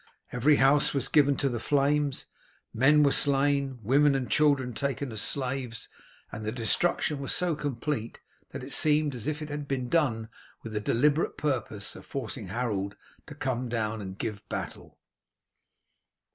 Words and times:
Every 0.31 0.55
house 0.55 0.95
was 0.95 1.07
given 1.09 1.35
to 1.37 1.47
the 1.47 1.59
flames; 1.59 2.25
men 2.73 3.03
were 3.03 3.11
slain, 3.11 3.77
women 3.83 4.15
and 4.15 4.27
children 4.31 4.73
taken 4.73 5.11
as 5.11 5.21
slaves, 5.21 5.89
and 6.31 6.43
the 6.43 6.51
destruction 6.51 7.19
was 7.19 7.35
so 7.35 7.53
complete 7.55 8.19
that 8.49 8.63
it 8.63 8.73
seemed 8.73 9.13
as 9.13 9.27
if 9.27 9.43
it 9.43 9.49
had 9.49 9.67
been 9.67 9.89
done 9.89 10.29
with 10.63 10.73
the 10.73 10.79
deliberate 10.79 11.37
purpose 11.37 11.95
of 11.95 12.03
forcing 12.03 12.47
Harold 12.47 12.95
to 13.27 13.35
come 13.35 13.69
down 13.69 14.01
and 14.01 14.17
give 14.17 14.41
battle. 14.49 14.97